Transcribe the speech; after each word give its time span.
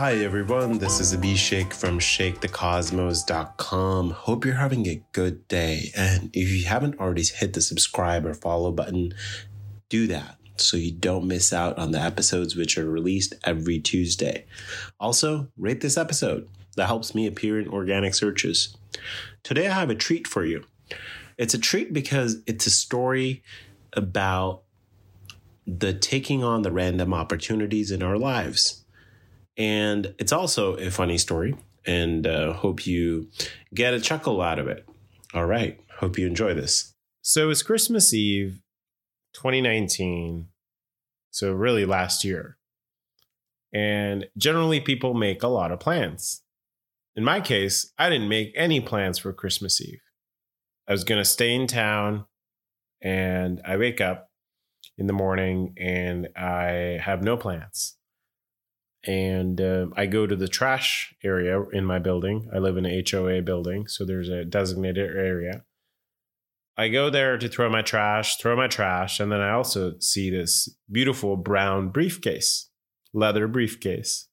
Hi 0.00 0.14
everyone, 0.14 0.78
this 0.78 0.98
is 0.98 1.14
Abhishek 1.14 1.74
from 1.74 1.98
ShakeTheCosmos.com. 1.98 4.10
Hope 4.12 4.46
you're 4.46 4.54
having 4.54 4.86
a 4.86 5.02
good 5.12 5.46
day. 5.46 5.92
And 5.94 6.30
if 6.32 6.48
you 6.48 6.64
haven't 6.64 6.98
already 6.98 7.22
hit 7.22 7.52
the 7.52 7.60
subscribe 7.60 8.24
or 8.24 8.32
follow 8.32 8.72
button, 8.72 9.12
do 9.90 10.06
that 10.06 10.38
so 10.56 10.78
you 10.78 10.90
don't 10.90 11.28
miss 11.28 11.52
out 11.52 11.76
on 11.76 11.90
the 11.90 12.00
episodes 12.00 12.56
which 12.56 12.78
are 12.78 12.88
released 12.88 13.34
every 13.44 13.78
Tuesday. 13.78 14.46
Also, 14.98 15.48
rate 15.58 15.82
this 15.82 15.98
episode. 15.98 16.48
That 16.76 16.86
helps 16.86 17.14
me 17.14 17.26
appear 17.26 17.60
in 17.60 17.68
organic 17.68 18.14
searches. 18.14 18.74
Today 19.42 19.66
I 19.66 19.74
have 19.74 19.90
a 19.90 19.94
treat 19.94 20.26
for 20.26 20.46
you. 20.46 20.64
It's 21.36 21.52
a 21.52 21.58
treat 21.58 21.92
because 21.92 22.38
it's 22.46 22.66
a 22.66 22.70
story 22.70 23.42
about 23.92 24.62
the 25.66 25.92
taking 25.92 26.42
on 26.42 26.62
the 26.62 26.72
random 26.72 27.12
opportunities 27.12 27.90
in 27.90 28.02
our 28.02 28.16
lives. 28.16 28.82
And 29.56 30.14
it's 30.18 30.32
also 30.32 30.74
a 30.74 30.90
funny 30.90 31.18
story, 31.18 31.56
and 31.86 32.26
uh, 32.26 32.52
hope 32.52 32.86
you 32.86 33.28
get 33.74 33.94
a 33.94 34.00
chuckle 34.00 34.40
out 34.40 34.58
of 34.58 34.68
it. 34.68 34.86
All 35.34 35.46
right. 35.46 35.78
Hope 35.98 36.18
you 36.18 36.26
enjoy 36.26 36.54
this. 36.54 36.94
So 37.22 37.50
it's 37.50 37.62
Christmas 37.62 38.14
Eve 38.14 38.60
2019. 39.34 40.48
So, 41.32 41.52
really 41.52 41.84
last 41.84 42.24
year. 42.24 42.56
And 43.72 44.26
generally, 44.36 44.80
people 44.80 45.14
make 45.14 45.44
a 45.44 45.48
lot 45.48 45.70
of 45.70 45.78
plans. 45.78 46.42
In 47.14 47.22
my 47.22 47.40
case, 47.40 47.92
I 47.98 48.10
didn't 48.10 48.28
make 48.28 48.52
any 48.56 48.80
plans 48.80 49.18
for 49.18 49.32
Christmas 49.32 49.80
Eve. 49.80 50.00
I 50.88 50.92
was 50.92 51.04
going 51.04 51.20
to 51.20 51.24
stay 51.24 51.54
in 51.54 51.68
town, 51.68 52.24
and 53.00 53.60
I 53.64 53.76
wake 53.76 54.00
up 54.00 54.30
in 55.00 55.06
the 55.06 55.12
morning 55.12 55.74
and 55.78 56.28
I 56.36 57.00
have 57.02 57.22
no 57.22 57.36
plans. 57.36 57.96
And 59.06 59.60
uh, 59.60 59.86
I 59.96 60.06
go 60.06 60.26
to 60.26 60.36
the 60.36 60.48
trash 60.48 61.14
area 61.24 61.62
in 61.72 61.86
my 61.86 61.98
building. 61.98 62.48
I 62.54 62.58
live 62.58 62.76
in 62.76 62.84
an 62.84 63.02
HOA 63.10 63.42
building, 63.42 63.86
so 63.86 64.04
there's 64.04 64.28
a 64.28 64.44
designated 64.44 65.16
area. 65.16 65.64
I 66.76 66.88
go 66.88 67.10
there 67.10 67.36
to 67.38 67.48
throw 67.48 67.68
my 67.68 67.82
trash, 67.82 68.36
throw 68.36 68.56
my 68.56 68.66
trash, 68.66 69.20
and 69.20 69.30
then 69.30 69.40
I 69.40 69.50
also 69.50 69.94
see 70.00 70.30
this 70.30 70.68
beautiful 70.90 71.36
brown 71.36 71.88
briefcase, 71.88 72.68
leather 73.12 73.46
briefcase 73.48 74.28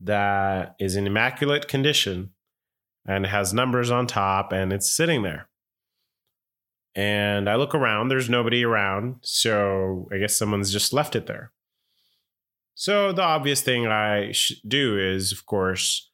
that 0.00 0.76
is 0.78 0.96
in 0.96 1.06
immaculate 1.06 1.68
condition 1.68 2.30
and 3.06 3.26
has 3.26 3.54
numbers 3.54 3.90
on 3.90 4.06
top 4.06 4.52
and 4.52 4.72
it's 4.72 4.94
sitting 4.94 5.22
there. 5.22 5.48
And 6.94 7.48
I 7.48 7.56
look 7.56 7.74
around, 7.74 8.08
there's 8.08 8.30
nobody 8.30 8.64
around. 8.64 9.16
So 9.22 10.08
I 10.12 10.18
guess 10.18 10.36
someone's 10.36 10.72
just 10.72 10.92
left 10.92 11.14
it 11.14 11.26
there. 11.26 11.52
So 12.78 13.10
the 13.10 13.22
obvious 13.22 13.62
thing 13.62 13.86
I 13.86 14.32
sh- 14.32 14.60
do 14.68 14.98
is, 14.98 15.32
of 15.32 15.46
course, 15.46 16.10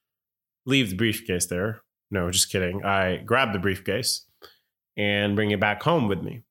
leave 0.64 0.90
the 0.90 0.96
briefcase 0.96 1.46
there. 1.46 1.82
No, 2.08 2.30
just 2.30 2.52
kidding. 2.52 2.84
I 2.84 3.16
grab 3.16 3.52
the 3.52 3.58
briefcase 3.58 4.26
and 4.96 5.34
bring 5.34 5.50
it 5.50 5.58
back 5.58 5.82
home 5.82 6.06
with 6.06 6.22
me. 6.22 6.44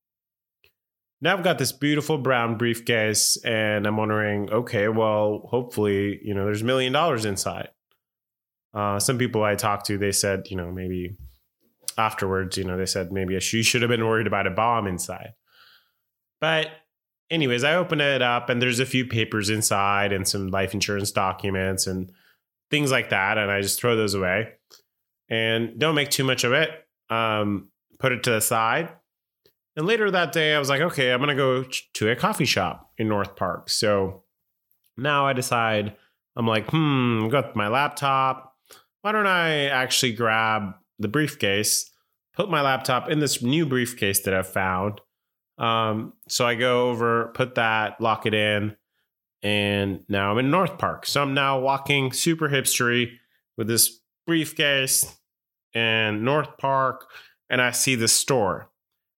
Now 1.22 1.38
I've 1.38 1.46
got 1.46 1.60
this 1.60 1.72
beautiful 1.72 2.18
brown 2.18 2.58
briefcase, 2.58 3.38
and 3.46 3.88
I'm 3.88 3.96
wondering, 3.96 4.50
okay, 4.52 4.90
well, 4.90 5.48
hopefully, 5.50 6.20
you 6.24 6.34
know, 6.34 6.44
there's 6.44 6.64
a 6.64 6.66
million 6.66 6.92
dollars 6.92 7.24
inside. 7.24 7.70
Uh, 8.74 9.00
some 9.00 9.18
people 9.18 9.44
I 9.44 9.56
talked 9.56 9.86
to, 9.86 9.98
they 9.98 10.12
said, 10.12 10.48
you 10.50 10.58
know, 10.58 10.72
maybe 10.72 11.16
afterwards, 11.98 12.58
you 12.58 12.66
know, 12.66 12.78
they 12.78 12.86
said 12.86 13.14
maybe 13.14 13.40
she 13.40 13.64
should 13.64 13.82
have 13.82 13.90
been 13.90 14.06
worried 14.06 14.28
about 14.28 14.48
a 14.48 14.52
bomb 14.52 14.88
inside. 14.88 15.36
But, 16.42 16.68
anyways, 17.32 17.64
I 17.64 17.76
open 17.76 18.02
it 18.02 18.22
up 18.22 18.50
and 18.50 18.62
there's 18.62 18.80
a 18.80 18.86
few 18.86 19.06
papers 19.08 19.50
inside 19.50 20.12
and 20.12 20.28
some 20.28 20.50
life 20.50 20.74
insurance 20.74 21.12
documents 21.12 21.88
and 21.88 22.12
things 22.70 22.92
like 22.92 23.10
that. 23.10 23.38
And 23.38 23.50
I 23.50 23.62
just 23.62 23.80
throw 23.80 23.96
those 23.96 24.14
away 24.14 24.50
and 25.30 25.80
don't 25.80 25.96
make 25.96 26.10
too 26.10 26.26
much 26.26 26.44
of 26.44 26.52
it. 26.52 26.70
Um, 27.10 27.70
put 27.98 28.12
it 28.12 28.24
to 28.24 28.32
the 28.32 28.42
side. 28.42 28.90
And 29.76 29.86
later 29.86 30.12
that 30.12 30.34
day, 30.34 30.54
I 30.54 30.60
was 30.60 30.70
like, 30.70 30.82
okay, 30.82 31.12
I'm 31.12 31.20
going 31.20 31.30
to 31.30 31.36
go 31.36 31.64
to 31.94 32.10
a 32.10 32.16
coffee 32.16 32.46
shop 32.46 32.92
in 32.98 33.08
North 33.08 33.38
Park. 33.38 33.70
So 33.70 34.24
now 34.98 35.26
I 35.26 35.32
decide, 35.32 35.96
I'm 36.36 36.46
like, 36.46 36.70
hmm, 36.70 37.30
got 37.30 37.56
my 37.56 37.70
laptop. 37.70 38.54
Why 39.02 39.14
don't 39.14 39.28
I 39.28 39.68
actually 39.68 40.12
grab 40.12 40.74
the 41.00 41.08
briefcase, 41.08 41.90
put 42.34 42.50
my 42.50 42.62
laptop 42.62 43.10
in 43.10 43.20
this 43.20 43.42
new 43.42 43.66
briefcase 43.66 44.20
that 44.24 44.34
I've 44.34 44.48
found. 44.52 45.00
Um, 45.62 46.14
so 46.28 46.46
I 46.46 46.56
go 46.56 46.90
over, 46.90 47.32
put 47.36 47.56
that, 47.56 48.02
lock 48.02 48.26
it 48.26 48.34
in, 48.34 48.76
and 49.44 50.04
now 50.10 50.32
I'm 50.32 50.40
in 50.40 50.50
North 50.50 50.80
Park. 50.80 51.06
So 51.06 51.22
I'm 51.22 51.36
now 51.36 51.60
walking 51.60 52.12
super 52.12 52.50
hipstery 52.50 53.12
with 53.58 53.68
this 53.68 54.00
briefcase 54.26 55.18
and 55.76 56.26
North 56.26 56.58
Park, 56.58 57.08
and 57.48 57.62
I 57.62 57.72
see 57.72 57.94
the 57.94 58.08
store, 58.08 58.72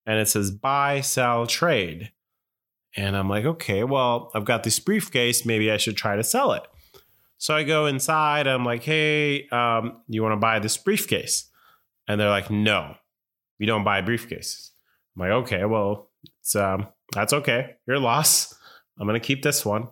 and 0.05 0.19
it 0.19 0.27
says 0.27 0.51
buy, 0.51 0.99
sell, 0.99 1.47
trade. 1.47 2.11
And 2.97 3.15
I'm 3.15 3.29
like, 3.29 3.45
okay, 3.45 3.85
well, 3.85 4.29
I've 4.35 4.45
got 4.45 4.63
this 4.63 4.79
briefcase. 4.79 5.45
Maybe 5.45 5.71
I 5.71 5.77
should 5.77 5.95
try 5.95 6.17
to 6.17 6.23
sell 6.23 6.51
it. 6.51 6.63
So 7.37 7.55
I 7.55 7.63
go 7.63 7.85
inside. 7.85 8.47
I'm 8.47 8.65
like, 8.65 8.83
hey, 8.83 9.47
um, 9.47 10.01
you 10.07 10.21
want 10.21 10.33
to 10.33 10.37
buy 10.37 10.59
this 10.59 10.77
briefcase? 10.77 11.49
And 12.07 12.19
they're 12.19 12.29
like, 12.29 12.51
no, 12.51 12.95
we 13.59 13.65
don't 13.65 13.83
buy 13.83 14.01
briefcases. 14.01 14.71
I'm 15.15 15.21
like, 15.21 15.31
okay, 15.43 15.65
well, 15.65 16.11
it's 16.39 16.55
um, 16.55 16.87
that's 17.13 17.33
okay. 17.33 17.75
Your 17.87 17.99
loss. 17.99 18.53
I'm 18.99 19.07
gonna 19.07 19.19
keep 19.19 19.43
this 19.43 19.65
one. 19.65 19.87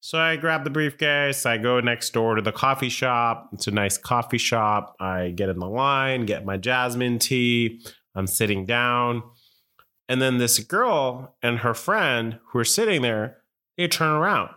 So 0.00 0.18
I 0.18 0.36
grab 0.36 0.64
the 0.64 0.70
briefcase. 0.70 1.46
I 1.46 1.58
go 1.58 1.78
next 1.80 2.12
door 2.12 2.34
to 2.34 2.42
the 2.42 2.50
coffee 2.50 2.88
shop. 2.88 3.50
It's 3.52 3.68
a 3.68 3.70
nice 3.70 3.96
coffee 3.96 4.38
shop. 4.38 4.96
I 4.98 5.30
get 5.30 5.48
in 5.48 5.60
the 5.60 5.68
line, 5.68 6.26
get 6.26 6.44
my 6.44 6.56
jasmine 6.56 7.20
tea. 7.20 7.84
I'm 8.14 8.26
sitting 8.26 8.66
down. 8.66 9.22
And 10.08 10.20
then 10.20 10.38
this 10.38 10.58
girl 10.58 11.36
and 11.40 11.60
her 11.60 11.74
friend 11.74 12.40
who 12.48 12.58
are 12.58 12.64
sitting 12.64 13.02
there, 13.02 13.38
they 13.78 13.86
turn 13.86 14.10
around. 14.10 14.50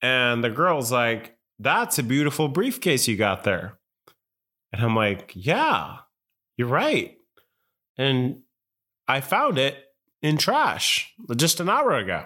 And 0.00 0.44
the 0.44 0.50
girl's 0.50 0.92
like, 0.92 1.36
That's 1.58 1.98
a 1.98 2.02
beautiful 2.02 2.48
briefcase 2.48 3.08
you 3.08 3.16
got 3.16 3.44
there. 3.44 3.78
And 4.72 4.84
I'm 4.84 4.94
like, 4.94 5.32
yeah, 5.34 5.98
you're 6.56 6.68
right. 6.68 7.16
And 7.96 8.42
I 9.08 9.20
found 9.20 9.58
it 9.58 9.85
in 10.22 10.36
trash 10.36 11.14
just 11.36 11.60
an 11.60 11.68
hour 11.68 11.92
ago. 11.92 12.24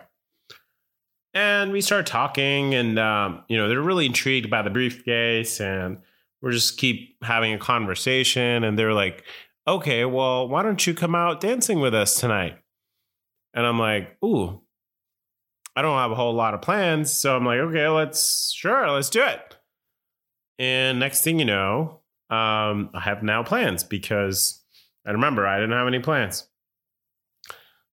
And 1.33 1.71
we 1.71 1.81
start 1.81 2.07
talking, 2.07 2.75
and 2.75 2.99
um, 2.99 3.45
you 3.49 3.57
know 3.57 3.69
they're 3.69 3.81
really 3.81 4.07
intrigued 4.07 4.51
by 4.51 4.63
the 4.63 4.71
briefcase, 4.71 5.61
and 5.61 5.99
we're 6.43 6.51
just 6.51 6.77
keep 6.77 7.23
having 7.23 7.53
a 7.53 7.59
conversation. 7.59 8.65
And 8.65 8.77
they're 8.77 8.95
like, 8.95 9.25
"Okay, 9.67 10.05
well, 10.05 10.49
why 10.49 10.63
don't 10.65 10.85
you 10.85 10.93
come 10.93 11.15
out 11.15 11.41
dancing 11.41 11.79
with 11.79 11.95
us 11.95 12.19
tonight?" 12.19 12.59
And 13.55 13.65
I'm 13.65 13.79
like, 13.79 14.17
"Ooh, 14.25 14.61
I 15.77 15.83
don't 15.83 15.99
have 15.99 16.11
a 16.11 16.17
whole 16.17 16.35
lot 16.35 16.55
of 16.55 16.63
plans, 16.63 17.13
so 17.13 17.37
I'm 17.37 17.47
like, 17.47 17.61
okay, 17.61 17.87
let's 17.89 18.53
sure, 18.53 18.91
let's 18.91 19.11
do 19.11 19.23
it." 19.23 19.57
And 20.59 20.99
next 20.99 21.23
thing 21.23 21.39
you 21.39 21.45
know, 21.45 22.01
um, 22.29 22.91
I 22.93 23.01
have 23.03 23.23
now 23.23 23.45
plans 23.45 23.85
because 23.85 24.63
I 25.07 25.13
remember 25.13 25.47
I 25.47 25.61
didn't 25.61 25.77
have 25.77 25.87
any 25.87 26.01
plans. 26.01 26.50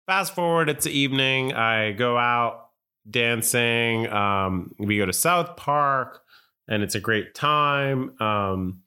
Fast 0.06 0.36
forward, 0.36 0.68
it's 0.68 0.84
the 0.84 0.96
evening. 0.96 1.52
I 1.52 1.90
go 1.90 2.16
out 2.16 2.68
dancing. 3.10 4.06
Um, 4.08 4.72
we 4.78 4.98
go 4.98 5.06
to 5.06 5.12
South 5.12 5.56
Park, 5.56 6.22
and 6.68 6.84
it's 6.84 6.94
a 6.94 7.00
great 7.00 7.34
time. 7.34 8.20
Um, 8.20 8.82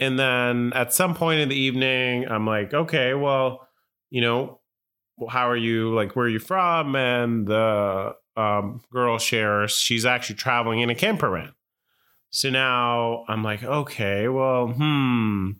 and 0.00 0.18
then 0.18 0.72
at 0.74 0.92
some 0.92 1.14
point 1.14 1.40
in 1.40 1.48
the 1.48 1.54
evening, 1.54 2.26
I'm 2.26 2.44
like, 2.44 2.74
okay, 2.74 3.14
well, 3.14 3.68
you 4.10 4.20
know, 4.20 4.58
how 5.28 5.48
are 5.48 5.56
you? 5.56 5.94
Like, 5.94 6.16
where 6.16 6.26
are 6.26 6.28
you 6.28 6.40
from? 6.40 6.96
And 6.96 7.46
the 7.46 8.16
um, 8.36 8.80
girl 8.90 9.18
shares 9.18 9.72
she's 9.72 10.04
actually 10.04 10.36
traveling 10.36 10.80
in 10.80 10.90
a 10.90 10.94
camper 10.96 11.30
van. 11.30 11.52
So 12.30 12.50
now 12.50 13.24
I'm 13.28 13.44
like, 13.44 13.62
okay, 13.62 14.26
well, 14.26 14.68
hmm, 14.68 15.50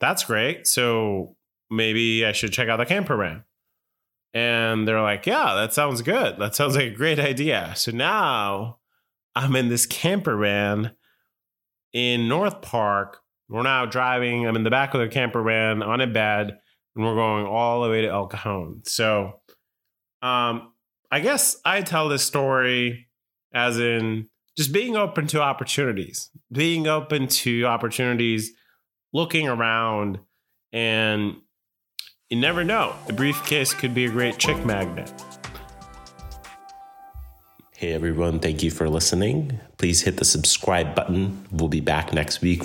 that's 0.00 0.24
great. 0.24 0.66
So 0.66 1.36
maybe 1.70 2.26
I 2.26 2.32
should 2.32 2.52
check 2.52 2.68
out 2.68 2.78
the 2.78 2.86
camper 2.86 3.16
van. 3.16 3.44
And 4.36 4.86
they're 4.86 5.00
like, 5.00 5.24
yeah, 5.24 5.54
that 5.54 5.72
sounds 5.72 6.02
good. 6.02 6.38
That 6.38 6.54
sounds 6.54 6.76
like 6.76 6.92
a 6.92 6.94
great 6.94 7.18
idea. 7.18 7.72
So 7.74 7.90
now 7.90 8.80
I'm 9.34 9.56
in 9.56 9.70
this 9.70 9.86
camper 9.86 10.36
van 10.36 10.92
in 11.94 12.28
North 12.28 12.60
Park. 12.60 13.22
We're 13.48 13.62
now 13.62 13.86
driving. 13.86 14.46
I'm 14.46 14.54
in 14.54 14.62
the 14.62 14.68
back 14.68 14.92
of 14.92 15.00
the 15.00 15.08
camper 15.08 15.42
van 15.42 15.82
on 15.82 16.02
a 16.02 16.06
bed, 16.06 16.58
and 16.94 17.02
we're 17.02 17.14
going 17.14 17.46
all 17.46 17.82
the 17.82 17.88
way 17.88 18.02
to 18.02 18.08
El 18.08 18.26
Cajon. 18.26 18.82
So, 18.84 19.40
um, 20.20 20.70
I 21.10 21.20
guess 21.20 21.56
I 21.64 21.80
tell 21.80 22.10
this 22.10 22.22
story 22.22 23.08
as 23.54 23.80
in 23.80 24.28
just 24.54 24.70
being 24.70 24.98
open 24.98 25.28
to 25.28 25.40
opportunities, 25.40 26.28
being 26.52 26.86
open 26.86 27.26
to 27.28 27.64
opportunities, 27.64 28.52
looking 29.14 29.48
around, 29.48 30.18
and 30.74 31.36
you 32.28 32.36
never 32.36 32.64
know. 32.64 32.94
The 33.06 33.12
briefcase 33.12 33.72
could 33.72 33.94
be 33.94 34.04
a 34.04 34.10
great 34.10 34.38
chick 34.38 34.64
magnet. 34.64 35.12
Hey 37.76 37.92
everyone, 37.92 38.40
thank 38.40 38.62
you 38.62 38.70
for 38.70 38.88
listening. 38.88 39.60
Please 39.76 40.02
hit 40.02 40.16
the 40.16 40.24
subscribe 40.24 40.94
button. 40.94 41.46
We'll 41.52 41.68
be 41.68 41.80
back 41.80 42.12
next 42.12 42.40
week 42.40 42.64